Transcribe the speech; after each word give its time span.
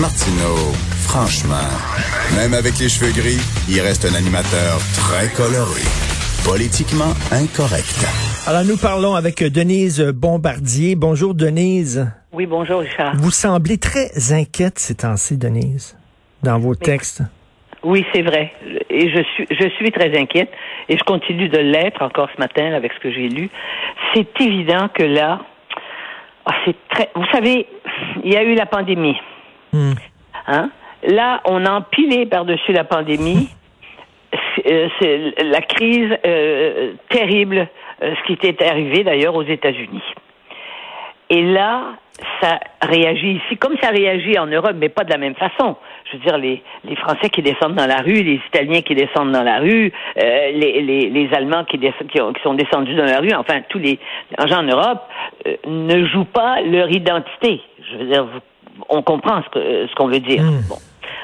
Martineau, 0.00 0.74
franchement, 1.06 1.70
même 2.34 2.52
avec 2.52 2.80
les 2.80 2.88
cheveux 2.88 3.12
gris, 3.12 3.38
il 3.68 3.80
reste 3.80 4.04
un 4.04 4.14
animateur 4.18 4.82
très 4.92 5.30
coloré. 5.30 5.86
Politiquement 6.44 7.14
incorrect. 7.30 8.02
Alors 8.48 8.64
nous 8.64 8.76
parlons 8.76 9.14
avec 9.14 9.44
Denise 9.44 10.02
Bombardier. 10.02 10.96
Bonjour 10.96 11.32
Denise. 11.32 12.10
Oui, 12.32 12.46
bonjour 12.46 12.80
Richard. 12.80 13.14
Vous 13.18 13.30
semblez 13.30 13.78
très 13.78 14.10
inquiète 14.32 14.80
ces 14.80 14.96
temps-ci, 14.96 15.38
Denise, 15.38 15.96
dans 16.42 16.58
vos 16.58 16.74
textes. 16.74 17.22
Oui, 17.84 18.04
c'est 18.12 18.22
vrai. 18.22 18.52
Et 18.90 19.10
je 19.10 19.22
suis, 19.34 19.46
je 19.48 19.68
suis 19.76 19.92
très 19.92 20.18
inquiète 20.18 20.50
et 20.88 20.98
je 20.98 21.04
continue 21.04 21.48
de 21.48 21.58
l'être 21.58 22.02
encore 22.02 22.28
ce 22.34 22.40
matin 22.40 22.72
avec 22.72 22.92
ce 22.94 22.98
que 22.98 23.12
j'ai 23.12 23.28
lu. 23.28 23.48
C'est 24.12 24.40
évident 24.40 24.88
que 24.92 25.04
là, 25.04 25.38
ah, 26.46 26.54
c'est 26.64 26.74
très. 26.90 27.10
Vous 27.14 27.26
savez, 27.30 27.68
il 28.24 28.32
y 28.32 28.36
a 28.36 28.42
eu 28.42 28.56
la 28.56 28.66
pandémie. 28.66 29.16
Hmm. 29.74 29.92
Hein? 30.46 30.70
Là, 31.06 31.40
on 31.46 31.64
a 31.66 31.70
empilé 31.72 32.26
par-dessus 32.26 32.72
la 32.72 32.84
pandémie 32.84 33.48
euh, 34.66 34.88
c'est 35.00 35.34
la 35.44 35.60
crise 35.60 36.16
euh, 36.26 36.92
terrible, 37.08 37.68
euh, 38.02 38.14
ce 38.16 38.26
qui 38.26 38.46
était 38.46 38.64
arrivé 38.66 39.04
d'ailleurs 39.04 39.34
aux 39.34 39.42
États-Unis. 39.42 40.02
Et 41.30 41.42
là, 41.42 41.94
ça 42.40 42.60
réagit 42.82 43.32
ici, 43.44 43.56
comme 43.56 43.76
ça 43.82 43.88
réagit 43.88 44.38
en 44.38 44.46
Europe, 44.46 44.74
mais 44.76 44.88
pas 44.88 45.04
de 45.04 45.10
la 45.10 45.18
même 45.18 45.34
façon. 45.34 45.76
Je 46.10 46.16
veux 46.16 46.22
dire, 46.22 46.38
les, 46.38 46.62
les 46.84 46.96
Français 46.96 47.28
qui 47.30 47.42
descendent 47.42 47.74
dans 47.74 47.86
la 47.86 47.98
rue, 47.98 48.22
les 48.22 48.40
Italiens 48.48 48.82
qui 48.82 48.94
descendent 48.94 49.32
dans 49.32 49.42
la 49.42 49.58
rue, 49.58 49.90
euh, 50.22 50.50
les, 50.52 50.82
les, 50.82 51.08
les 51.10 51.34
Allemands 51.34 51.64
qui, 51.64 51.78
descendent, 51.78 52.08
qui, 52.08 52.20
ont- 52.20 52.32
qui 52.32 52.42
sont 52.42 52.54
descendus 52.54 52.94
dans 52.94 53.04
la 53.06 53.18
rue, 53.20 53.32
enfin, 53.34 53.60
tous 53.68 53.78
les 53.78 53.98
gens 54.46 54.58
en 54.60 54.62
Europe 54.64 55.02
euh, 55.46 55.56
ne 55.66 56.06
jouent 56.06 56.26
pas 56.26 56.60
leur 56.60 56.90
identité. 56.90 57.60
Je 57.90 57.96
veux 57.98 58.04
dire, 58.06 58.24
vous- 58.24 58.40
on 58.88 59.02
comprend 59.02 59.42
ce 59.44 59.48
que- 59.50 59.86
ce 59.86 59.94
qu'on 59.94 60.08
veut 60.08 60.20
dire. 60.20 60.42
Mm. 60.42 60.62
Bon. 60.68 60.76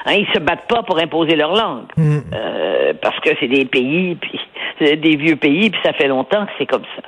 Hein, 0.05 0.13
ils 0.13 0.27
se 0.33 0.39
battent 0.39 0.67
pas 0.67 0.83
pour 0.83 0.97
imposer 0.99 1.35
leur 1.35 1.53
langue. 1.55 1.85
Mm. 1.97 2.19
Euh, 2.33 2.93
parce 3.01 3.19
que 3.19 3.29
c'est 3.39 3.47
des 3.47 3.65
pays, 3.65 4.15
puis 4.21 4.39
des 4.97 5.15
vieux 5.15 5.35
pays, 5.35 5.69
puis 5.69 5.79
ça 5.83 5.93
fait 5.93 6.07
longtemps 6.07 6.45
que 6.45 6.51
c'est 6.57 6.65
comme 6.65 6.85
ça. 6.95 7.03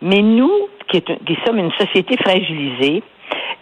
Mais 0.00 0.20
nous, 0.22 0.68
qui, 0.88 0.96
est 0.98 1.24
qui 1.24 1.38
sommes 1.46 1.58
une 1.58 1.72
société 1.72 2.16
fragilisée, 2.16 3.02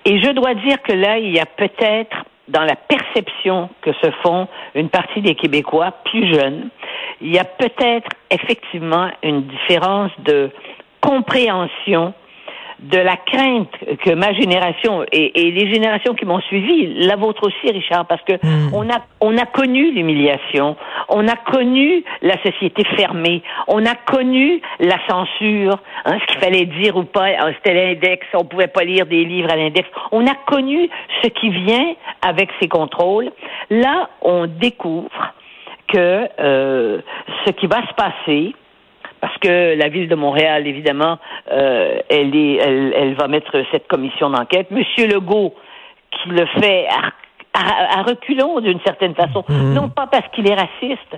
et 0.04 0.20
je 0.22 0.30
dois 0.32 0.54
dire 0.54 0.80
que 0.82 0.92
là, 0.92 1.18
il 1.18 1.30
y 1.34 1.41
a 1.41 1.46
peut-être, 1.46 2.16
dans 2.48 2.62
la 2.64 2.74
perception 2.76 3.68
que 3.82 3.92
se 3.92 4.10
font 4.22 4.48
une 4.74 4.88
partie 4.88 5.20
des 5.20 5.34
Québécois 5.34 5.92
plus 6.04 6.32
jeunes, 6.34 6.68
il 7.20 7.34
y 7.34 7.38
a 7.38 7.44
peut-être 7.44 8.08
effectivement 8.30 9.08
une 9.22 9.42
différence 9.42 10.10
de 10.20 10.50
compréhension 11.00 12.14
de 12.83 12.98
la 12.98 13.17
crainte 13.17 13.70
que 14.05 14.14
ma 14.14 14.33
génération 14.33 15.05
et, 15.12 15.42
et 15.42 15.50
les 15.50 15.73
générations 15.73 16.14
qui 16.14 16.25
m'ont 16.25 16.41
suivi, 16.41 16.95
la 17.06 17.17
vôtre 17.17 17.47
aussi, 17.47 17.72
Richard, 17.72 18.06
parce 18.06 18.22
que 18.22 18.33
Mm. 18.42 18.75
on 18.75 18.89
a 18.91 18.98
on 19.20 19.37
a 19.37 19.45
connu 19.47 19.92
l'humiliation, 19.92 20.77
on 21.09 21.28
a 21.28 21.37
connu 21.37 22.03
la 22.22 22.41
société 22.43 22.84
fermée, 22.97 23.43
on 23.69 23.84
a 23.84 23.94
connu 23.94 24.60
la 24.78 24.97
censure, 25.09 25.78
hein, 26.04 26.19
ce 26.21 26.27
qu'il 26.27 26.41
fallait 26.41 26.65
dire 26.65 26.97
ou 26.97 27.04
pas, 27.04 27.27
hein, 27.27 27.53
c'était 27.56 27.75
l'index, 27.75 28.27
on 28.34 28.44
pouvait 28.44 28.66
pas 28.69 28.84
lire 28.84 29.06
des 29.06 29.25
livres 29.25 29.50
à 29.53 29.56
l'index. 29.56 29.87
On 30.10 30.27
a 30.27 30.34
connu 30.47 30.88
ce 31.22 31.28
qui 31.28 31.50
vient 31.50 31.94
avec 32.27 32.49
ces 32.60 32.69
contrôles. 32.69 33.31
Là, 33.69 34.09
on 34.22 34.47
découvre 34.47 35.34
que 35.88 36.28
euh, 36.41 37.00
ce 37.44 37.50
qui 37.53 37.66
va 37.66 37.83
se 37.87 37.94
passer, 37.94 38.54
parce 39.20 39.36
que 39.38 39.76
la 39.76 39.88
ville 39.88 40.08
de 40.08 40.14
Montréal, 40.14 40.66
évidemment, 40.66 41.19
euh, 41.53 41.98
elle, 42.08 42.34
est, 42.34 42.54
elle, 42.56 42.92
elle 42.97 43.14
va 43.14 43.28
mettre 43.28 43.62
cette 43.70 43.86
commission 43.88 44.31
d'enquête. 44.31 44.70
Monsieur 44.70 45.06
Legault, 45.06 45.54
qui 46.10 46.28
le 46.31 46.47
fait 46.47 46.86
à, 46.88 47.59
à- 47.59 47.98
à 47.98 48.03
reculons 48.03 48.60
d'une 48.60 48.80
certaine 48.84 49.14
façon, 49.14 49.44
non 49.75 49.88
pas 49.88 50.06
parce 50.06 50.26
qu'il 50.32 50.48
est 50.50 50.54
raciste, 50.54 51.16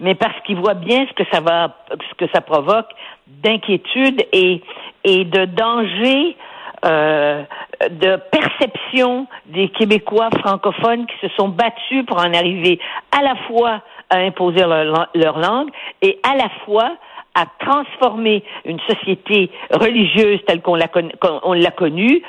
mais 0.00 0.14
parce 0.14 0.38
qu'il 0.44 0.56
voit 0.56 0.74
bien 0.74 1.06
ce 1.08 1.12
que 1.12 1.28
ça 1.32 1.40
va, 1.40 1.76
ce 1.90 2.14
que 2.24 2.30
ça 2.34 2.40
provoque 2.40 2.88
d'inquiétude 3.26 4.22
et, 4.32 4.62
et 5.04 5.24
de 5.24 5.44
danger. 5.44 6.36
euh, 6.84 7.42
de 7.90 8.16
perception 8.32 9.26
des 9.46 9.68
Québécois 9.68 10.30
francophones 10.40 11.06
qui 11.06 11.16
se 11.20 11.28
sont 11.36 11.48
battus 11.48 12.04
pour 12.06 12.18
en 12.18 12.32
arriver 12.32 12.78
à 13.16 13.22
la 13.22 13.34
fois 13.48 13.82
à 14.10 14.18
imposer 14.18 14.60
leur, 14.60 15.08
leur 15.14 15.38
langue 15.38 15.68
et 16.00 16.18
à 16.28 16.36
la 16.36 16.48
fois 16.64 16.90
à 17.34 17.46
transformer 17.60 18.42
une 18.64 18.78
société 18.80 19.50
religieuse 19.72 20.40
telle 20.46 20.60
qu'on 20.60 20.74
l'a 20.74 20.88
con- 20.88 21.10
qu'on- 21.20 21.40
on 21.44 21.52
l'a 21.54 21.70
connue, 21.70 22.22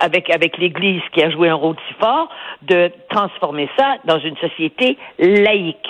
avec 0.00 0.30
avec 0.30 0.58
l'Église 0.58 1.02
qui 1.12 1.22
a 1.22 1.30
joué 1.30 1.48
un 1.48 1.54
rôle 1.54 1.76
si 1.88 1.94
fort, 1.94 2.28
de 2.62 2.90
transformer 3.10 3.68
ça 3.78 3.96
dans 4.04 4.18
une 4.18 4.36
société 4.38 4.96
laïque. 5.18 5.88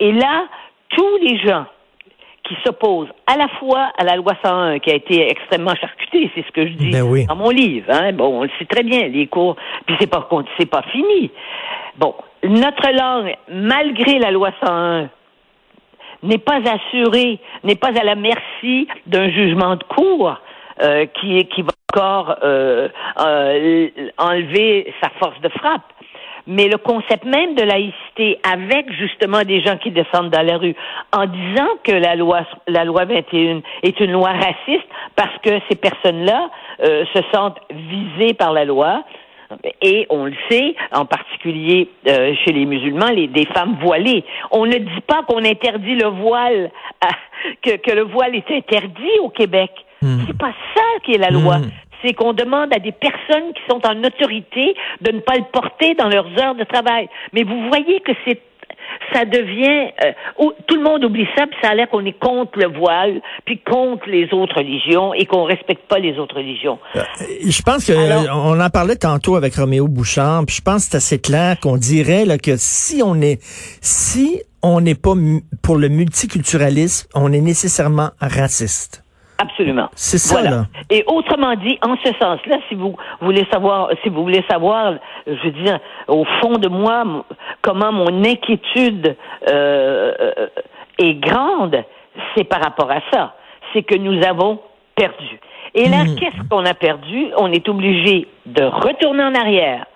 Et 0.00 0.12
là, 0.12 0.46
tous 0.90 1.16
les 1.22 1.38
gens 1.38 1.64
qui 2.44 2.56
s'opposent 2.64 3.08
à 3.26 3.36
la 3.36 3.48
fois 3.60 3.92
à 3.98 4.04
la 4.04 4.16
loi 4.16 4.32
101 4.44 4.78
qui 4.80 4.90
a 4.90 4.94
été 4.94 5.30
extrêmement 5.30 5.74
charcutée, 5.76 6.30
c'est 6.34 6.44
ce 6.44 6.50
que 6.50 6.66
je 6.66 6.72
dis 6.72 6.90
Ben 6.90 7.02
oui. 7.02 7.24
dans 7.26 7.36
mon 7.36 7.50
livre. 7.50 7.86
Hein? 7.90 8.12
Bon, 8.12 8.40
on 8.40 8.42
le 8.42 8.50
sait 8.58 8.64
très 8.64 8.82
bien, 8.82 9.06
les 9.08 9.26
cours, 9.28 9.56
puis 9.86 9.94
c'est 10.00 10.10
pas 10.10 10.28
c'est 10.58 10.68
pas 10.68 10.82
fini. 10.90 11.30
Bon, 11.98 12.14
notre 12.42 12.90
langue, 12.90 13.34
malgré 13.48 14.18
la 14.18 14.30
loi 14.32 14.50
101, 14.64 15.08
n'est 16.22 16.38
pas 16.38 16.60
assurée, 16.64 17.38
n'est 17.64 17.76
pas 17.76 17.98
à 17.98 18.04
la 18.04 18.14
merci 18.14 18.88
d'un 19.06 19.30
jugement 19.30 19.76
de 19.76 19.84
cour 19.84 20.36
euh, 20.80 21.06
qui, 21.20 21.44
qui 21.46 21.62
va 21.62 21.72
encore 21.92 22.36
euh, 22.42 22.88
euh, 23.20 23.88
enlever 24.18 24.92
sa 25.02 25.10
force 25.18 25.38
de 25.40 25.48
frappe. 25.50 25.82
Mais 26.46 26.66
le 26.66 26.76
concept 26.76 27.24
même 27.24 27.54
de 27.54 27.62
laïcité, 27.62 28.40
avec 28.42 28.90
justement 28.92 29.42
des 29.42 29.60
gens 29.62 29.76
qui 29.76 29.90
descendent 29.90 30.30
dans 30.30 30.44
la 30.44 30.56
rue, 30.56 30.74
en 31.12 31.26
disant 31.26 31.68
que 31.84 31.92
la 31.92 32.16
loi, 32.16 32.40
la 32.66 32.84
loi 32.84 33.04
21 33.04 33.62
est 33.82 34.00
une 34.00 34.12
loi 34.12 34.30
raciste 34.30 34.88
parce 35.14 35.36
que 35.44 35.50
ces 35.68 35.76
personnes-là 35.76 36.50
euh, 36.82 37.04
se 37.14 37.20
sentent 37.32 37.60
visées 37.70 38.34
par 38.34 38.52
la 38.52 38.64
loi, 38.64 39.04
et 39.80 40.06
on 40.10 40.24
le 40.26 40.34
sait, 40.50 40.74
en 40.92 41.04
particulier 41.04 41.88
euh, 42.08 42.34
chez 42.44 42.52
les 42.52 42.64
musulmans, 42.66 43.10
les, 43.10 43.26
des 43.28 43.46
femmes 43.46 43.76
voilées. 43.82 44.24
On 44.50 44.66
ne 44.66 44.76
dit 44.76 45.00
pas 45.06 45.22
qu'on 45.28 45.44
interdit 45.44 45.94
le 45.96 46.06
voile, 46.08 46.70
à- 47.00 47.08
que, 47.62 47.76
que 47.76 47.90
le 47.94 48.02
voile 48.02 48.34
est 48.34 48.50
interdit 48.50 49.18
au 49.22 49.28
Québec. 49.28 49.70
C'est 50.26 50.36
pas 50.36 50.52
ça 50.74 50.82
qui 51.04 51.14
est 51.14 51.18
la 51.18 51.30
loi. 51.30 51.58
Mm. 51.58 51.70
C'est 52.04 52.14
qu'on 52.14 52.32
demande 52.32 52.74
à 52.74 52.80
des 52.80 52.90
personnes 52.90 53.52
qui 53.54 53.62
sont 53.70 53.80
en 53.86 54.02
autorité 54.02 54.74
de 55.00 55.12
ne 55.12 55.20
pas 55.20 55.36
le 55.36 55.44
porter 55.52 55.94
dans 55.94 56.08
leurs 56.08 56.26
heures 56.42 56.56
de 56.56 56.64
travail. 56.64 57.08
Mais 57.32 57.44
vous 57.44 57.68
voyez 57.68 58.00
que 58.00 58.10
c'est 58.26 58.40
ça 59.12 59.24
devient 59.24 59.90
euh, 60.04 60.12
tout 60.66 60.76
le 60.76 60.82
monde 60.82 61.04
oublie 61.04 61.26
ça 61.36 61.46
puis 61.46 61.56
ça 61.62 61.70
a 61.70 61.74
l'air 61.74 61.88
qu'on 61.88 62.04
est 62.04 62.18
contre 62.18 62.58
le 62.58 62.66
voile 62.76 63.20
puis 63.44 63.58
contre 63.58 64.08
les 64.08 64.32
autres 64.32 64.56
religions 64.56 65.12
et 65.14 65.26
qu'on 65.26 65.44
respecte 65.44 65.86
pas 65.88 65.98
les 65.98 66.18
autres 66.18 66.36
religions. 66.36 66.78
Je 67.16 67.62
pense 67.62 67.86
que 67.86 67.92
Alors- 67.92 68.22
euh, 68.24 68.54
on 68.54 68.60
en 68.60 68.70
parlait 68.70 68.96
tantôt 68.96 69.36
avec 69.36 69.54
Roméo 69.56 69.88
Bouchard, 69.88 70.44
puis 70.46 70.56
je 70.56 70.62
pense 70.62 70.84
que 70.86 70.90
c'est 70.92 70.96
assez 70.96 71.20
clair 71.20 71.58
qu'on 71.60 71.76
dirait 71.76 72.24
là, 72.24 72.38
que 72.38 72.56
si 72.56 73.02
on 73.04 73.20
est 73.20 73.38
si 73.80 74.42
on 74.62 74.80
n'est 74.80 74.94
pas 74.94 75.14
pour 75.62 75.76
le 75.76 75.88
multiculturalisme, 75.88 77.08
on 77.14 77.32
est 77.32 77.40
nécessairement 77.40 78.10
raciste. 78.20 79.04
Absolument. 79.38 79.88
C'est 79.96 80.18
ça, 80.18 80.36
Voilà. 80.40 80.50
là. 80.50 80.66
Et 80.88 81.02
autrement 81.08 81.56
dit, 81.56 81.76
en 81.82 81.96
ce 81.96 82.12
sens-là, 82.20 82.58
si 82.68 82.76
vous 82.76 82.94
voulez 83.20 83.44
savoir, 83.52 83.88
si 84.04 84.08
vous 84.08 84.22
voulez 84.22 84.44
savoir, 84.48 84.94
je 85.26 85.32
veux 85.44 85.64
dire, 85.64 85.80
au 86.06 86.24
fond 86.40 86.58
de 86.58 86.68
moi, 86.68 87.24
comment 87.62 87.92
mon 87.92 88.24
inquiétude 88.24 89.16
euh, 89.48 90.12
euh, 90.20 90.46
est 90.98 91.14
grande, 91.14 91.82
c'est 92.34 92.44
par 92.44 92.60
rapport 92.62 92.90
à 92.90 93.00
ça. 93.12 93.34
C'est 93.72 93.82
que 93.82 93.96
nous 93.96 94.22
avons 94.24 94.60
perdu. 94.94 95.40
Et 95.74 95.88
là, 95.88 96.04
qu'est-ce 96.18 96.48
qu'on 96.50 96.66
a 96.66 96.74
perdu? 96.74 97.28
On 97.38 97.50
est 97.50 97.66
obligé 97.68 98.28
de 98.44 98.62
retourner 98.62 99.24
en 99.24 99.34
arrière 99.34 99.86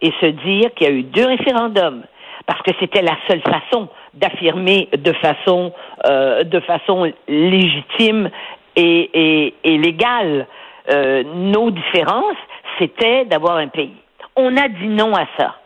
et 0.00 0.10
se 0.20 0.26
dire 0.26 0.72
qu'il 0.74 0.86
y 0.86 0.90
a 0.90 0.92
eu 0.94 1.02
deux 1.02 1.26
référendums 1.26 2.02
parce 2.46 2.62
que 2.62 2.70
c'était 2.80 3.02
la 3.02 3.16
seule 3.28 3.42
façon 3.42 3.88
d'affirmer 4.14 4.88
de 4.96 5.12
façon 5.14 5.72
euh, 6.06 6.44
de 6.44 6.60
façon 6.60 7.12
légitime 7.28 8.30
et, 8.76 9.10
et, 9.12 9.54
et 9.64 9.78
légale 9.78 10.46
euh, 10.90 11.22
nos 11.34 11.70
différences 11.70 12.36
c'était 12.78 13.24
d'avoir 13.24 13.56
un 13.56 13.68
pays. 13.68 13.94
On 14.36 14.56
a 14.56 14.68
dit 14.68 14.88
non 14.88 15.14
à 15.14 15.26
ça. 15.38 15.56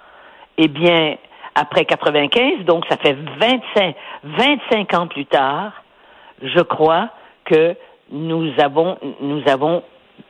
Eh 0.58 0.68
bien, 0.68 1.16
après 1.54 1.84
95, 1.84 2.64
donc 2.64 2.84
ça 2.88 2.96
fait 2.96 3.16
25, 3.38 3.94
25 4.24 4.94
ans 4.94 5.06
plus 5.06 5.26
tard, 5.26 5.72
je 6.42 6.60
crois 6.60 7.10
que 7.44 7.76
nous 8.10 8.50
avons, 8.58 8.98
nous 9.20 9.42
avons 9.46 9.82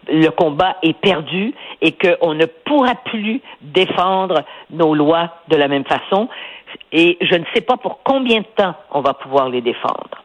le 0.08 0.28
combat 0.28 0.76
est 0.82 0.98
perdu 0.98 1.54
et 1.80 1.92
qu'on 1.92 2.34
ne 2.34 2.46
pourra 2.46 2.94
plus 2.94 3.40
défendre 3.60 4.44
nos 4.70 4.94
lois 4.94 5.34
de 5.48 5.56
la 5.56 5.68
même 5.68 5.84
façon. 5.84 6.28
Et 6.92 7.18
je 7.20 7.34
ne 7.34 7.44
sais 7.54 7.60
pas 7.60 7.76
pour 7.76 8.02
combien 8.02 8.40
de 8.40 8.46
temps 8.56 8.74
on 8.92 9.00
va 9.00 9.14
pouvoir 9.14 9.48
les 9.48 9.60
défendre. 9.60 10.22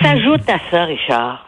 S'ajoute 0.00 0.48
à 0.48 0.58
ça, 0.70 0.84
Richard, 0.84 1.46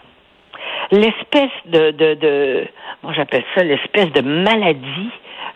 l'espèce 0.91 1.51
de, 1.67 1.91
de, 1.91 2.15
de 2.15 2.67
moi 3.03 3.13
j'appelle 3.13 3.45
ça 3.55 3.63
l'espèce 3.63 4.11
de 4.13 4.21
maladie 4.23 5.11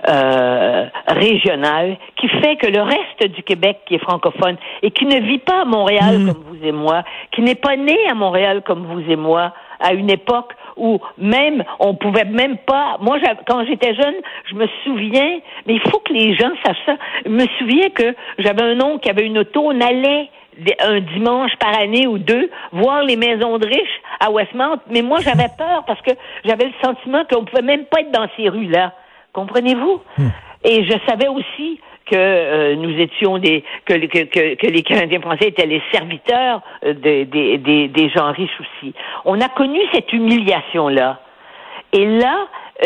euh, 0.09 0.87
régionale 1.09 1.97
qui 2.17 2.29
fait 2.29 2.57
que 2.57 2.67
le 2.67 2.83
reste 2.83 3.33
du 3.35 3.43
Québec 3.43 3.81
qui 3.87 3.95
est 3.97 4.03
francophone 4.03 4.57
et 4.83 4.91
qui 4.91 5.05
ne 5.07 5.21
vit 5.21 5.39
pas 5.39 5.63
à 5.63 5.65
Montréal 5.65 6.23
Mm. 6.23 6.33
comme 6.33 6.43
vous 6.49 6.65
et 6.67 6.73
moi, 6.73 7.03
qui 7.33 7.43
n'est 7.43 7.55
pas 7.55 7.77
né 7.77 7.97
à 8.09 8.15
Montréal 8.15 8.63
comme 8.65 8.87
vous 8.87 9.11
et 9.11 9.17
moi, 9.17 9.53
à 9.81 9.93
une 9.93 10.11
époque 10.11 10.53
où 10.77 11.01
même 11.19 11.65
on 11.81 11.95
pouvait 11.95 12.25
même 12.25 12.57
pas. 12.59 12.97
Moi, 13.01 13.19
quand 13.47 13.65
j'étais 13.67 13.95
jeune, 13.95 14.15
je 14.51 14.55
me 14.55 14.67
souviens, 14.85 15.41
mais 15.67 15.75
il 15.75 15.81
faut 15.81 15.99
que 15.99 16.13
les 16.13 16.35
gens 16.35 16.51
sachent 16.65 16.85
ça. 16.87 16.97
Je 17.25 17.31
me 17.31 17.47
souviens 17.59 17.91
que 17.91 18.15
j'avais 18.39 18.63
un 18.63 18.81
oncle 18.81 19.01
qui 19.01 19.11
avait 19.11 19.27
une 19.27 19.39
auto, 19.39 19.63
on 19.65 19.81
allait 19.81 20.29
un 20.81 21.01
dimanche 21.01 21.53
par 21.59 21.77
année 21.79 22.07
ou 22.07 22.19
deux 22.19 22.51
voir 22.73 23.03
les 23.03 23.17
maisons 23.17 23.59
de 23.59 23.67
riches 23.67 24.01
à 24.21 24.31
Westmount, 24.31 24.81
mais 24.91 25.01
moi 25.01 25.19
j'avais 25.21 25.49
peur 25.57 25.85
parce 25.87 26.01
que 26.03 26.11
j'avais 26.45 26.67
le 26.67 26.75
sentiment 26.85 27.25
qu'on 27.31 27.45
pouvait 27.45 27.63
même 27.63 27.87
pas 27.87 28.01
être 28.01 28.11
dans 28.11 28.27
ces 28.37 28.51
rues-là. 28.51 28.93
Comprenez-vous? 29.32 30.00
Et 30.64 30.84
je 30.84 30.93
savais 31.08 31.29
aussi 31.29 31.81
que 32.06 32.14
euh, 32.17 32.76
nous 32.76 32.99
étions 33.00 33.38
des 33.38 33.64
que, 33.87 33.94
que, 33.94 34.25
que, 34.25 34.55
que 34.56 34.67
les 34.67 34.82
Canadiens 34.82 35.20
français 35.20 35.49
étaient 35.49 35.67
les 35.67 35.82
serviteurs 35.93 36.61
euh, 36.84 36.94
des, 36.94 37.25
des, 37.25 37.58
des, 37.58 37.88
des 37.88 38.08
gens 38.11 38.31
riches 38.32 38.61
aussi. 38.61 38.93
On 39.25 39.40
a 39.40 39.49
connu 39.49 39.81
cette 39.93 40.12
humiliation 40.12 40.88
là. 40.88 41.20
Et 41.93 42.05
là, 42.06 42.37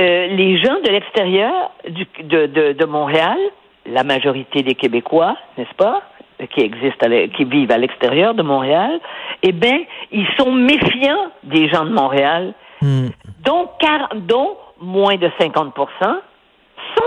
euh, 0.00 0.26
les 0.28 0.58
gens 0.58 0.81
de 0.84 0.90
l'extérieur 0.90 1.70
de, 1.88 2.46
de, 2.46 2.72
de 2.72 2.84
Montréal, 2.87 3.38
la 3.87 4.04
majorité 4.04 4.62
des 4.62 4.75
Québécois, 4.75 5.37
n'est-ce 5.56 5.75
pas, 5.76 6.02
qui 6.50 6.60
existent, 6.60 7.06
à 7.10 7.28
qui 7.28 7.44
vivent 7.44 7.70
à 7.72 7.78
l'extérieur 7.78 8.34
de 8.34 8.43
Montréal, 8.43 9.00
eh 9.43 9.52
bien, 9.52 9.81
ils 10.12 10.26
sont 10.38 10.52
méfiants 10.52 11.31
des 11.44 11.69
gens 11.69 11.84
de 11.84 11.93
Montréal, 11.93 12.54
Hmm. 12.82 13.06
dont, 13.43 13.70
quar- 13.81 14.14
dont 14.14 14.54
moins 14.78 15.16
de 15.16 15.31
50 15.40 15.72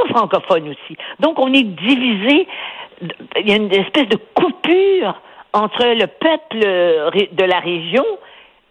francophones 0.09 0.69
aussi. 0.69 0.97
Donc, 1.19 1.39
on 1.39 1.53
est 1.53 1.63
divisé. 1.63 2.47
Il 3.39 3.47
y 3.47 3.51
a 3.51 3.55
une 3.55 3.73
espèce 3.73 4.07
de 4.07 4.17
coupure 4.33 5.21
entre 5.53 5.85
le 5.85 6.05
peuple 6.07 6.65
euh, 6.65 7.09
de 7.31 7.43
la 7.43 7.59
région 7.59 8.05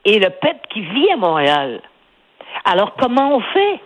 et 0.05 0.19
le 0.19 0.31
peuple 0.31 0.61
qui 0.71 0.81
vit 0.81 1.11
à 1.13 1.17
Montréal. 1.17 1.81
Alors, 2.65 2.95
comment 2.97 3.37
on 3.37 3.41
fait? 3.41 3.81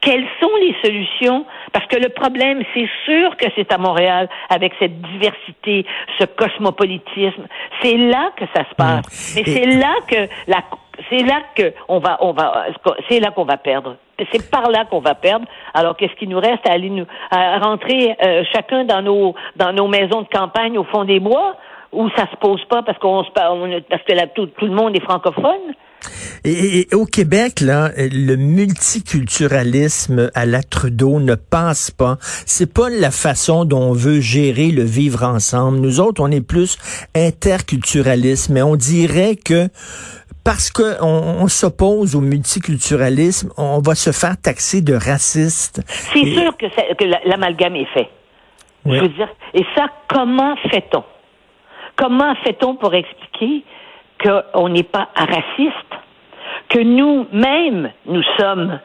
Quelles 0.00 0.26
sont 0.40 0.50
les 0.60 0.74
solutions? 0.84 1.44
Parce 1.72 1.86
que 1.86 1.96
le 1.96 2.08
problème, 2.10 2.62
c'est 2.74 2.88
sûr 3.04 3.36
que 3.36 3.46
c'est 3.56 3.72
à 3.72 3.78
Montréal, 3.78 4.28
avec 4.48 4.72
cette 4.78 5.00
diversité, 5.02 5.84
ce 6.18 6.24
cosmopolitisme. 6.24 7.46
C'est 7.82 7.96
là 7.96 8.30
que 8.36 8.44
ça 8.54 8.64
se 8.68 8.74
passe. 8.76 9.34
Mais 9.36 9.42
Et- 9.42 9.44
c'est 9.54 9.66
là 9.66 9.94
que 10.08 10.28
la, 10.46 10.58
c'est 11.10 11.22
là 11.24 11.40
que 11.54 11.72
on 11.88 11.98
va, 11.98 12.18
on 12.20 12.32
va, 12.32 12.66
c'est 13.08 13.20
là 13.20 13.30
qu'on 13.30 13.44
va 13.44 13.56
perdre. 13.56 13.96
C'est 14.32 14.50
par 14.50 14.68
là 14.70 14.84
qu'on 14.84 15.00
va 15.00 15.14
perdre. 15.14 15.46
Alors, 15.74 15.96
qu'est-ce 15.96 16.14
qui 16.14 16.26
nous 16.26 16.40
reste 16.40 16.66
à 16.68 16.72
aller 16.72 16.90
nous, 16.90 17.06
à 17.30 17.58
rentrer 17.58 18.16
euh, 18.24 18.42
chacun 18.52 18.84
dans 18.84 19.00
nos, 19.02 19.34
dans 19.56 19.72
nos 19.72 19.86
maisons 19.86 20.22
de 20.22 20.28
campagne 20.28 20.76
au 20.78 20.84
fond 20.84 21.04
des 21.04 21.20
bois, 21.20 21.54
où 21.92 22.08
ça 22.10 22.26
se 22.30 22.36
pose 22.36 22.64
pas 22.66 22.82
parce 22.82 22.98
qu'on 22.98 23.22
se, 23.24 23.30
on- 23.48 23.80
parce 23.88 24.02
que 24.02 24.12
là, 24.12 24.26
tout, 24.26 24.46
tout 24.46 24.66
le 24.66 24.72
monde 24.74 24.96
est 24.96 25.00
francophone? 25.02 25.74
Et, 26.44 26.80
et- 26.90 26.94
au 26.94 27.04
Québec, 27.04 27.60
là, 27.60 27.90
le 27.96 28.36
multiculturalisme 28.36 30.30
à 30.34 30.46
la 30.46 30.62
Trudeau 30.62 31.20
ne 31.20 31.34
passe 31.34 31.90
pas. 31.90 32.18
C'est 32.46 32.72
pas 32.72 32.88
la 32.88 33.10
façon 33.10 33.64
dont 33.64 33.80
on 33.90 33.92
veut 33.92 34.20
gérer 34.20 34.68
le 34.68 34.82
vivre 34.84 35.24
ensemble. 35.24 35.78
Nous 35.78 36.00
autres, 36.00 36.22
on 36.22 36.30
est 36.30 36.40
plus 36.40 36.78
interculturalisme, 37.14 38.54
mais 38.54 38.62
on 38.62 38.76
dirait 38.76 39.36
que 39.36 39.68
parce 40.44 40.70
qu'on 40.70 40.94
on, 41.00 41.48
s'oppose 41.48 42.14
au 42.16 42.20
multiculturalisme, 42.20 43.50
on 43.58 43.80
va 43.80 43.94
se 43.94 44.12
faire 44.12 44.40
taxer 44.40 44.80
de 44.80 44.94
raciste. 44.94 45.82
C'est 45.86 46.20
Et- 46.20 46.34
sûr 46.34 46.56
que, 46.56 46.66
l'amalgame 47.28 47.76
est 47.76 47.88
fait. 47.92 48.08
Je 48.86 48.92
veux 49.00 49.08
dire, 49.08 49.28
et 49.52 49.64
ça, 49.76 49.86
comment 50.08 50.56
fait-on? 50.70 51.02
Comment 51.96 52.34
fait-on 52.44 52.76
pour 52.76 52.94
expliquer 52.94 53.64
qu'on 54.22 54.68
n'est 54.68 54.82
pas 54.82 55.08
raciste, 55.14 55.74
que 56.68 56.80
nous-mêmes, 56.80 57.90
nous 58.06 58.22
sommes 58.38 58.78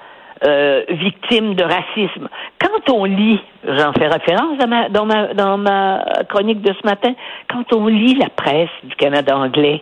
euh, 0.45 0.83
victimes 0.89 1.56
de 1.56 1.63
racisme? 1.63 2.30
Quand 2.59 2.94
on 2.94 3.06
lit, 3.06 3.39
j'en 3.65 3.94
fais 3.94 4.07
référence 4.07 4.57
dans 4.57 5.06
ma, 5.06 5.33
dans, 5.33 5.57
ma, 5.57 6.03
chronique 6.30 6.62
de 6.62 6.74
ce 6.74 6.85
matin, 6.85 7.13
quand 7.50 7.74
on 7.74 7.88
lit 7.88 8.15
la 8.15 8.30
presse 8.30 8.69
du 8.83 8.95
Canada 8.95 9.38
anglais, 9.38 9.81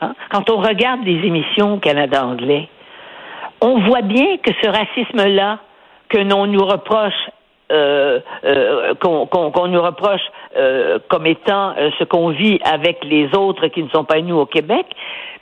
hein, 0.00 0.14
quand 0.30 0.50
on 0.50 0.58
regarde 0.58 1.04
les 1.04 1.26
émissions 1.26 1.74
au 1.74 1.78
Canada 1.78 2.24
anglais, 2.24 2.68
on 3.60 3.80
voit 3.80 4.02
bien 4.02 4.36
que 4.38 4.50
ce 4.62 4.68
racisme-là, 4.68 5.58
que 6.08 6.18
l'on 6.18 6.46
nous 6.46 6.64
reproche, 6.64 7.30
euh, 7.72 8.20
euh, 8.44 8.94
qu'on 8.94 9.68
nous 9.68 9.82
reproche 9.82 10.20
euh, 10.56 10.98
comme 11.08 11.26
étant 11.26 11.74
ce 11.98 12.04
qu'on 12.04 12.28
vit 12.30 12.60
avec 12.64 13.04
les 13.04 13.34
autres 13.34 13.66
qui 13.68 13.82
ne 13.82 13.88
sont 13.88 14.04
pas 14.04 14.20
nous 14.20 14.36
au 14.36 14.46
Québec, 14.46 14.86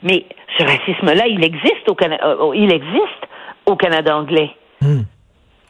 mais 0.03 0.25
ce 0.57 0.63
racisme-là, 0.63 1.27
il 1.27 1.43
existe 1.43 1.87
au 1.89 1.95
Canada, 1.95 2.35
il 2.53 2.71
existe 2.71 3.23
au 3.65 3.75
Canada 3.75 4.15
anglais 4.17 4.49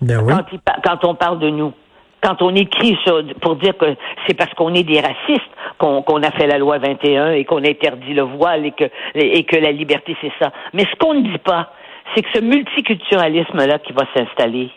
Ben 0.02 0.20
oui. 0.24 0.34
quand, 0.34 0.46
il 0.52 0.60
pa- 0.60 0.78
quand 0.84 1.06
on 1.06 1.16
parle 1.16 1.40
de 1.40 1.50
nous. 1.50 1.74
Quand 2.22 2.42
on 2.42 2.56
écrit 2.56 2.98
sur, 3.06 3.22
pour 3.42 3.56
dire 3.58 3.78
que 3.78 3.86
c'est 4.26 4.34
parce 4.36 4.52
qu'on 4.56 4.74
est 4.74 4.84
des 4.84 5.00
racistes 5.00 5.52
qu'on 5.78 6.02
qu'on 6.02 6.24
a 6.24 6.32
fait 6.32 6.48
la 6.48 6.58
loi 6.58 6.80
21 6.80 7.34
et 7.34 7.46
qu'on 7.46 7.64
interdit 7.64 8.14
le 8.16 8.24
voile 8.24 8.66
et 8.66 8.72
que, 8.72 8.86
et 9.14 9.44
que 9.44 9.58
la 9.58 9.72
liberté, 9.72 10.16
c'est 10.22 10.32
ça. 10.42 10.52
Mais 10.74 10.86
ce 10.86 10.96
qu'on 10.98 11.14
ne 11.14 11.22
dit 11.22 11.38
pas, 11.38 11.70
c'est 12.16 12.24
que 12.24 12.30
ce 12.34 12.42
multiculturalisme-là 12.42 13.78
qui 13.80 13.94
va 13.94 14.04
s'installer 14.16 14.72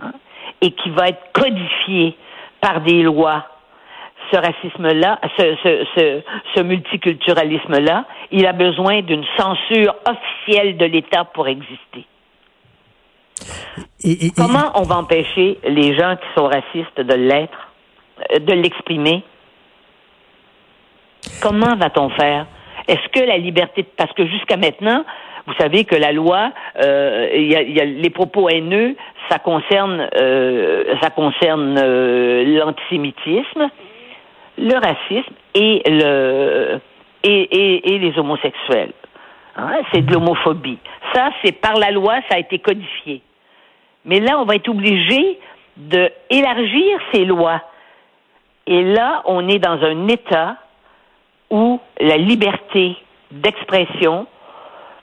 hein, 0.00 0.12
et 0.60 0.70
qui 0.72 0.90
va 0.90 1.08
être 1.08 1.32
codifié 1.32 2.16
par 2.60 2.80
des 2.80 3.02
lois, 3.02 3.46
ce 4.32 4.36
racisme-là, 4.38 5.20
ce, 5.38 5.56
ce, 5.62 5.86
ce, 5.94 6.22
ce 6.54 6.60
multiculturalisme-là, 6.62 8.04
il 8.32 8.46
a 8.46 8.52
besoin 8.52 9.02
d'une 9.02 9.24
censure 9.36 9.94
officielle 10.08 10.76
de 10.76 10.86
l'État 10.86 11.24
pour 11.24 11.46
exister. 11.46 12.06
Et- 14.02 14.10
et- 14.10 14.26
et- 14.26 14.30
Comment 14.36 14.72
on 14.74 14.82
va 14.82 14.96
empêcher 14.96 15.58
les 15.64 15.94
gens 15.96 16.16
qui 16.16 16.26
sont 16.34 16.46
racistes 16.48 17.00
de 17.00 17.14
l'être, 17.14 17.68
euh, 18.32 18.38
de 18.40 18.52
l'exprimer? 18.54 19.22
Comment 21.42 21.76
va-t-on 21.76 22.08
faire? 22.10 22.46
Est-ce 22.88 23.08
que 23.08 23.20
la 23.24 23.36
liberté, 23.38 23.82
parce 23.96 24.12
que 24.12 24.26
jusqu'à 24.26 24.56
maintenant, 24.56 25.04
vous 25.46 25.54
savez 25.54 25.84
que 25.84 25.94
la 25.94 26.12
loi, 26.12 26.50
euh, 26.82 27.28
y, 27.32 27.54
a, 27.54 27.62
y 27.62 27.80
a 27.80 27.84
les 27.84 28.10
propos 28.10 28.48
haineux, 28.48 28.96
ça 29.28 29.38
concerne, 29.38 30.08
euh, 30.16 30.94
ça 31.00 31.10
concerne 31.10 31.78
euh, 31.78 32.58
l'antisémitisme, 32.58 33.70
le 34.58 34.74
racisme 34.74 35.34
et 35.54 35.82
le 35.86 36.80
et, 37.22 37.42
et, 37.42 37.94
et 37.94 37.98
les 37.98 38.18
homosexuels. 38.18 38.92
Hein, 39.56 39.72
C'est 39.92 40.02
de 40.02 40.12
l'homophobie. 40.12 40.78
Ça, 41.14 41.30
c'est 41.42 41.52
par 41.52 41.74
la 41.74 41.90
loi, 41.90 42.16
ça 42.28 42.36
a 42.36 42.38
été 42.38 42.58
codifié. 42.58 43.22
Mais 44.04 44.20
là, 44.20 44.38
on 44.38 44.44
va 44.44 44.54
être 44.56 44.68
obligé 44.68 45.38
de 45.76 46.10
élargir 46.30 46.98
ces 47.12 47.24
lois. 47.24 47.62
Et 48.66 48.82
là, 48.82 49.22
on 49.26 49.48
est 49.48 49.58
dans 49.58 49.82
un 49.82 50.08
État 50.08 50.56
où 51.50 51.80
la 52.00 52.16
liberté 52.16 52.96
d'expression, 53.30 54.26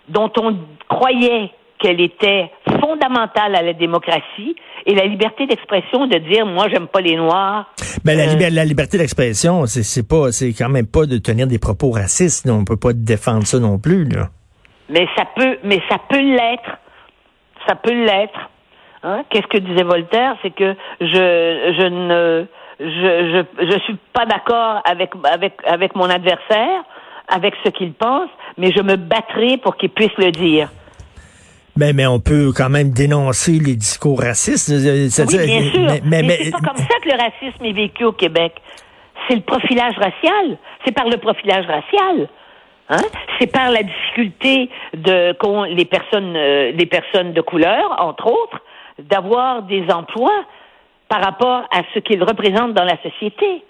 dont 0.07 0.31
on 0.39 0.57
croyait 0.89 1.51
qu'elle 1.79 1.99
était 1.99 2.49
fondamentale 2.79 3.55
à 3.55 3.61
la 3.61 3.73
démocratie, 3.73 4.55
et 4.85 4.95
la 4.95 5.05
liberté 5.05 5.47
d'expression 5.47 6.07
de 6.07 6.17
dire, 6.17 6.45
moi, 6.45 6.67
j'aime 6.69 6.87
pas 6.87 7.01
les 7.01 7.15
Noirs. 7.15 7.65
Ben, 8.05 8.17
la, 8.17 8.23
Euh, 8.25 8.49
la 8.51 8.65
liberté 8.65 8.97
d'expression, 8.97 9.65
c'est 9.65 9.83
c'est 9.83 10.07
pas, 10.07 10.31
c'est 10.31 10.53
quand 10.53 10.69
même 10.69 10.87
pas 10.87 11.05
de 11.05 11.17
tenir 11.17 11.47
des 11.47 11.59
propos 11.59 11.91
racistes. 11.91 12.49
On 12.49 12.63
peut 12.63 12.77
pas 12.77 12.93
défendre 12.93 13.45
ça 13.45 13.59
non 13.59 13.79
plus, 13.79 14.05
là. 14.07 14.29
Mais 14.89 15.07
ça 15.17 15.25
peut, 15.35 15.57
mais 15.63 15.81
ça 15.89 15.97
peut 16.09 16.19
l'être. 16.21 16.77
Ça 17.67 17.75
peut 17.75 17.93
l'être. 17.93 18.49
Hein? 19.03 19.23
Qu'est-ce 19.29 19.47
que 19.47 19.57
disait 19.57 19.83
Voltaire? 19.83 20.35
C'est 20.41 20.51
que 20.51 20.75
je, 21.01 21.05
je 21.77 21.87
ne, 21.87 22.45
je, 22.79 22.85
je, 23.59 23.65
je 23.71 23.79
suis 23.79 23.97
pas 24.13 24.25
d'accord 24.25 24.81
avec, 24.85 25.11
avec, 25.23 25.53
avec 25.65 25.95
mon 25.95 26.09
adversaire, 26.09 26.83
avec 27.27 27.53
ce 27.63 27.69
qu'il 27.69 27.93
pense, 27.93 28.29
mais 28.57 28.71
je 28.71 28.81
me 28.81 28.95
battrai 28.95 29.57
pour 29.57 29.77
qu'il 29.77 29.89
puisse 29.89 30.15
le 30.17 30.31
dire. 30.31 30.69
Mais, 31.75 31.91
mais 31.93 32.05
on 32.05 32.19
peut 32.19 32.51
quand 32.55 32.69
même 32.69 32.91
dénoncer 32.91 33.53
les 33.53 33.75
discours 33.75 34.19
racistes. 34.21 34.69
Oui, 34.69 34.83
bien 35.45 35.71
sûr. 35.71 35.81
mais- 35.81 36.01
Mais, 36.05 36.21
mais- 36.21 36.37
c'est 36.43 36.51
pas 36.51 36.59
comme 36.59 36.77
ça 36.77 36.99
que 37.01 37.09
le 37.09 37.17
racisme 37.19 37.65
est 37.65 37.73
vécu 37.73 38.03
au 38.05 38.11
Québec. 38.11 38.53
C'est 39.27 39.35
le 39.35 39.41
profilage 39.41 39.95
racial. 39.97 40.57
C'est 40.85 40.91
par 40.91 41.07
le 41.09 41.17
profilage 41.17 41.65
racial. 41.65 42.29
Hein? 42.89 42.97
C'est 43.39 43.47
par 43.51 43.71
la 43.71 43.81
difficulté 43.81 44.69
de 44.93 45.31
qu'ont 45.39 45.63
les 45.63 45.85
personnes, 45.85 46.35
euh, 46.35 46.71
les 46.73 46.85
personnes 46.85 47.33
de 47.33 47.41
couleur, 47.41 47.95
entre 47.97 48.27
autres, 48.27 48.59
d'avoir 48.99 49.63
des 49.63 49.85
emplois 49.89 50.43
par 51.13 51.23
rapport 51.23 51.61
à 51.71 51.81
ce 51.93 51.99
qu'ils 51.99 52.23
représentent 52.23 52.73
dans 52.73 52.85
la 52.85 52.97
société. 53.03 53.63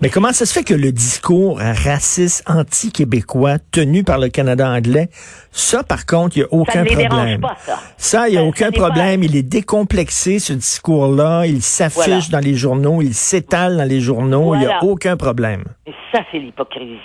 Mais 0.00 0.10
comment 0.10 0.28
ça 0.30 0.46
se 0.46 0.52
fait 0.56 0.62
que 0.62 0.74
le 0.74 0.92
discours 0.92 1.58
raciste 1.58 2.48
anti-québécois 2.48 3.56
tenu 3.72 4.04
par 4.04 4.18
le 4.20 4.28
Canada 4.28 4.68
anglais, 4.70 5.08
ça, 5.50 5.82
par 5.82 6.06
contre, 6.06 6.36
il 6.36 6.40
n'y 6.40 6.44
a 6.44 6.52
aucun 6.52 6.72
ça 6.72 6.82
ne 6.84 6.88
les 6.88 6.94
dérange 6.96 7.16
problème. 7.18 7.40
pas, 7.40 7.56
ça. 7.58 7.78
Ça, 7.96 8.28
il 8.28 8.32
n'y 8.32 8.36
a 8.36 8.42
Ça- 8.42 8.46
aucun 8.46 8.70
pas- 8.70 8.80
problème. 8.80 9.24
Il 9.24 9.34
est 9.34 9.42
décomplexé, 9.42 10.38
ce 10.38 10.52
discours-là. 10.52 11.46
Il 11.46 11.62
s'affiche 11.62 12.28
Voilà. 12.28 12.40
dans 12.40 12.46
les 12.46 12.54
journaux. 12.54 13.02
Il 13.02 13.14
s'étale 13.14 13.76
dans 13.76 13.88
les 13.88 14.00
journaux. 14.00 14.54
Il 14.54 14.60
n'y 14.60 14.66
a 14.66 14.84
aucun 14.84 15.16
problème. 15.16 15.64
Et 15.88 15.92
ça, 16.12 16.20
c'est 16.30 16.38
l'hypocrisie. 16.38 17.00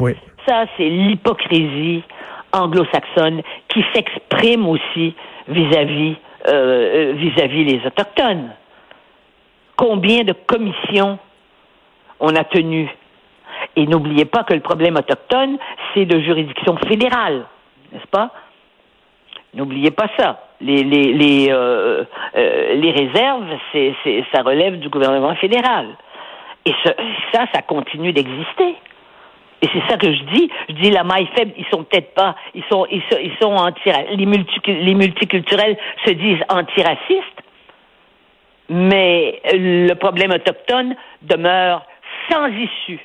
Oui. 0.00 0.12
Ça, 0.46 0.66
c'est 0.76 0.88
l'hypocrisie 0.88 2.02
anglo-saxonne 2.52 3.40
qui 3.72 3.82
s'exprime 3.94 4.66
aussi 4.68 5.14
vis-à-vis 5.48 6.16
euh, 6.46 6.52
euh, 6.52 7.12
vis-à-vis 7.16 7.64
les 7.64 7.80
autochtones. 7.86 8.50
Combien 9.78 10.24
de 10.24 10.32
commissions 10.32 11.20
on 12.18 12.34
a 12.34 12.42
tenues 12.42 12.90
Et 13.76 13.86
n'oubliez 13.86 14.24
pas 14.24 14.42
que 14.42 14.52
le 14.52 14.60
problème 14.60 14.96
autochtone, 14.96 15.56
c'est 15.94 16.04
de 16.04 16.18
juridiction 16.18 16.76
fédérale, 16.88 17.46
n'est-ce 17.92 18.08
pas? 18.08 18.32
N'oubliez 19.54 19.92
pas 19.92 20.08
ça. 20.18 20.40
Les, 20.60 20.82
les, 20.82 21.12
les, 21.12 21.46
euh, 21.50 22.02
euh, 22.36 22.74
les 22.74 22.90
réserves, 22.90 23.46
ça 24.34 24.42
relève 24.42 24.80
du 24.80 24.88
gouvernement 24.88 25.36
fédéral. 25.36 25.86
Et 26.66 26.74
ça, 27.32 27.44
ça 27.54 27.62
continue 27.62 28.12
d'exister. 28.12 28.74
Et 29.62 29.68
c'est 29.72 29.88
ça 29.88 29.96
que 29.96 30.12
je 30.12 30.22
dis. 30.34 30.50
Je 30.70 30.74
dis 30.74 30.90
la 30.90 31.04
maille 31.04 31.28
faible, 31.36 31.52
ils 31.56 31.66
sont 31.66 31.84
peut-être 31.84 32.14
pas, 32.14 32.34
ils 32.52 32.64
sont, 32.68 32.84
ils 32.90 33.32
sont, 33.40 33.54
anti, 33.54 33.90
les, 34.10 34.26
les 34.66 34.94
multiculturels 34.94 35.76
se 36.04 36.10
disent 36.10 36.42
antiracistes, 36.48 37.42
mais 38.68 39.40
le 39.52 39.94
problème 39.94 40.30
autochtone 40.32 40.94
demeure 41.22 41.86
sans 42.30 42.48
issue 42.48 43.00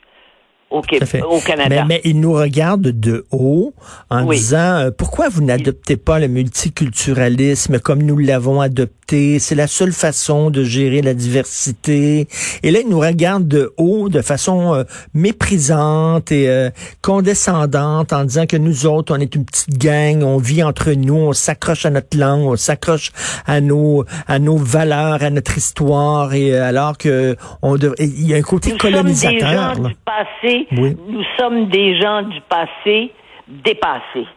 au, 0.74 0.82
Qué- 0.82 0.98
Tout 0.98 1.03
à 1.03 1.06
fait. 1.08 1.22
au 1.22 1.39
Canada. 1.39 1.86
Mais, 1.86 1.96
mais 1.96 2.01
ils 2.03 2.20
nous 2.20 2.34
regardent 2.34 2.82
de 3.00 3.25
haut 3.32 3.74
en 4.10 4.25
Oui. 4.25 4.38
disant 4.38 4.58
euh, 4.77 4.92
pourquoi 4.92 5.30
vous 5.30 5.44
n'adoptez 5.44 5.98
pas 5.98 6.20
le 6.20 6.27
multiculturalisme 6.27 7.80
comme 7.80 8.01
nous 8.03 8.18
l'avons 8.18 8.60
adopté? 8.62 9.38
C'est 9.39 9.56
la 9.56 9.68
seule 9.68 9.92
façon 9.92 10.50
de 10.50 10.63
gérer 10.63 11.01
la 11.01 11.13
diversité. 11.13 12.27
Et 12.63 12.72
là, 12.72 12.80
ils 12.80 12.89
nous 12.89 13.00
regardent 13.00 13.48
de 13.48 13.72
haut 13.77 14.10
de 14.10 14.22
façon 14.22 14.74
euh, 14.74 14.84
méprisante 15.13 16.32
et 16.32 16.50
euh, 16.50 16.70
condescendante 17.01 18.12
en 18.13 18.24
disant 18.24 18.46
que 18.48 18.58
nous 18.58 18.86
autres, 18.86 19.15
on 19.15 19.20
est 19.20 19.36
une 19.36 19.46
petite 19.46 19.77
gang, 19.77 20.24
on 20.24 20.38
vit 20.38 20.63
entre 20.63 20.92
nous, 20.94 21.15
on 21.15 21.34
s'accroche 21.34 21.86
à 21.86 21.89
notre 21.89 22.18
langue, 22.18 22.48
on 22.48 22.56
s'accroche 22.56 23.12
à 23.46 23.62
nos 23.62 24.03
à 24.27 24.39
nos 24.39 24.58
valeurs, 24.58 25.22
à 25.22 25.30
notre 25.30 25.58
histoire. 25.58 26.34
Et 26.34 26.53
euh, 26.53 26.63
alors 26.68 26.98
que 26.98 27.36
on 27.62 27.77
il 28.00 28.27
y 28.27 28.34
a 28.34 28.38
un 28.38 28.42
côté 28.42 28.72
nous 28.72 28.80
sommes 28.80 28.89
des 28.92 28.96
colonisateur. 28.98 29.50
gens 29.75 29.82
là. 29.84 29.89
du 29.89 29.96
passé. 30.06 30.62
Oui. 30.72 30.96
Nous 31.08 31.24
sommes 31.38 31.67
des 31.67 32.00
gens 32.00 32.22
du 32.24 32.39
passé 32.41 33.12
dépassés 33.48 34.27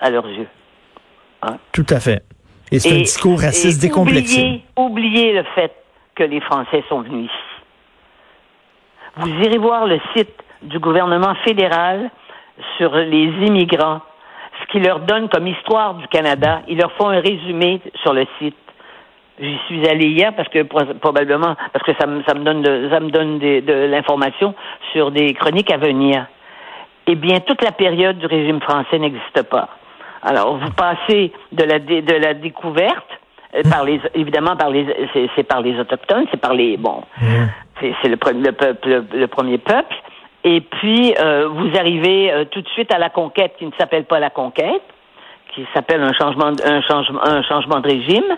à 0.00 0.10
leurs 0.10 0.28
yeux. 0.28 0.48
Tout 1.72 1.86
à 1.88 2.00
fait. 2.00 2.22
Et 2.72 2.78
c'est 2.78 2.94
un 2.94 2.98
discours 2.98 3.40
raciste 3.40 3.80
décomplexé. 3.80 4.40
Oubliez, 4.40 4.64
oubliez 4.76 5.32
le 5.32 5.42
fait 5.54 5.72
que 6.14 6.22
les 6.24 6.40
Français 6.40 6.84
sont 6.88 7.00
venus 7.02 7.26
ici. 7.26 7.50
Vous 9.16 9.44
irez 9.44 9.58
voir 9.58 9.86
le 9.86 9.98
site 10.14 10.34
du 10.62 10.78
gouvernement 10.78 11.34
fédéral 11.44 12.10
sur 12.76 12.94
les 12.94 13.24
immigrants, 13.46 14.00
ce 14.60 14.72
qui 14.72 14.80
leur 14.80 15.00
donne 15.00 15.28
comme 15.28 15.46
histoire 15.46 15.94
du 15.94 16.06
Canada. 16.08 16.62
Ils 16.68 16.78
leur 16.78 16.92
font 16.92 17.08
un 17.08 17.20
résumé 17.20 17.80
sur 18.02 18.12
le 18.12 18.26
site. 18.38 18.56
J'y 19.40 19.58
suis 19.66 19.88
allé 19.88 20.06
hier 20.08 20.34
parce 20.34 20.48
que 20.48 20.62
pro- 20.64 20.94
probablement 21.00 21.56
parce 21.72 21.84
que 21.84 21.92
ça 21.98 22.06
me, 22.06 22.22
ça 22.24 22.34
me 22.34 22.44
donne 22.44 22.60
de, 22.62 22.88
ça 22.90 23.00
me 23.00 23.10
donne 23.10 23.38
des- 23.38 23.62
de 23.62 23.72
l'information 23.72 24.54
sur 24.92 25.10
des 25.10 25.32
chroniques 25.34 25.70
à 25.72 25.78
venir. 25.78 26.26
Eh 27.06 27.14
bien, 27.14 27.40
toute 27.40 27.62
la 27.64 27.72
période 27.72 28.18
du 28.18 28.26
régime 28.26 28.60
français 28.60 28.98
n'existe 28.98 29.42
pas. 29.44 29.68
Alors, 30.22 30.58
vous 30.58 30.70
passez 30.72 31.32
de 31.52 31.64
la 31.64 31.78
dé- 31.78 32.02
de 32.02 32.14
la 32.14 32.34
découverte 32.34 33.08
euh, 33.54 33.62
par 33.70 33.84
les 33.84 33.98
évidemment 34.14 34.56
par 34.56 34.68
les 34.70 34.86
c'est 35.14 35.28
c'est 35.34 35.42
par 35.44 35.62
les 35.62 35.78
autochtones, 35.80 36.26
c'est 36.30 36.40
par 36.40 36.52
les 36.52 36.76
bon, 36.76 37.02
c'est 37.80 37.94
c'est 38.02 38.08
le, 38.08 38.18
le 38.34 38.52
peuple 38.52 38.88
le, 38.88 39.06
le 39.14 39.26
premier 39.26 39.56
peuple. 39.58 39.94
Et 40.44 40.60
puis 40.60 41.14
euh, 41.18 41.48
vous 41.48 41.70
arrivez 41.78 42.30
euh, 42.30 42.44
tout 42.44 42.60
de 42.60 42.68
suite 42.68 42.92
à 42.94 42.98
la 42.98 43.08
conquête 43.08 43.54
qui 43.58 43.64
ne 43.64 43.72
s'appelle 43.78 44.04
pas 44.04 44.20
la 44.20 44.28
conquête, 44.30 44.82
qui 45.54 45.66
s'appelle 45.74 46.02
un 46.02 46.12
changement 46.12 46.52
un 46.64 46.82
changement 46.82 47.20
un 47.26 47.42
changement 47.42 47.80
de 47.80 47.88
régime. 47.88 48.36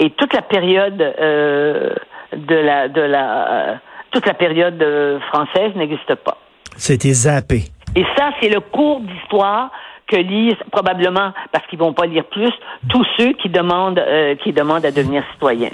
Et 0.00 0.10
toute 0.10 0.32
la 0.32 0.42
période 0.42 1.00
euh, 1.00 1.94
de 2.34 2.54
la 2.54 2.88
de 2.88 3.00
la 3.00 3.52
euh, 3.52 3.74
toute 4.10 4.26
la 4.26 4.34
période 4.34 4.82
euh, 4.82 5.20
française 5.28 5.72
n'existe 5.76 6.14
pas. 6.16 6.36
C'était 6.76 7.12
zappé. 7.12 7.64
Et 7.94 8.04
ça, 8.16 8.30
c'est 8.40 8.48
le 8.48 8.60
cours 8.60 9.00
d'histoire 9.00 9.70
que 10.06 10.16
lisent 10.16 10.54
probablement, 10.72 11.32
parce 11.52 11.66
qu'ils 11.66 11.78
vont 11.78 11.92
pas 11.92 12.06
lire 12.06 12.24
plus, 12.24 12.52
tous 12.88 13.06
ceux 13.16 13.32
qui 13.34 13.48
demandent, 13.48 13.98
euh, 13.98 14.34
qui 14.36 14.52
demandent 14.52 14.84
à 14.84 14.90
devenir 14.90 15.22
citoyens. 15.32 15.70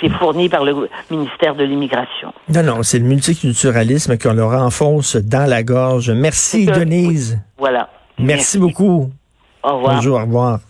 C'est 0.00 0.08
fourni 0.08 0.48
par 0.48 0.64
le 0.64 0.88
ministère 1.10 1.54
de 1.54 1.64
l'Immigration. 1.64 2.32
Non, 2.48 2.62
non, 2.62 2.82
c'est 2.82 2.98
le 2.98 3.04
multiculturalisme 3.04 4.16
qu'on 4.16 4.32
leur 4.32 4.52
enfonce 4.52 5.16
dans 5.16 5.48
la 5.48 5.62
gorge. 5.62 6.10
Merci. 6.10 6.66
Denise. 6.66 7.38
Voilà. 7.58 7.90
Merci 8.18 8.58
beaucoup. 8.58 9.10
Au 9.62 9.74
revoir. 9.74 9.94
Bonjour, 9.96 10.16
au 10.18 10.22
revoir. 10.22 10.60